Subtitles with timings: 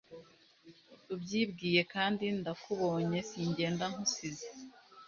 [1.13, 4.47] ubyibwiye kandi ndakubonye singenda nkusize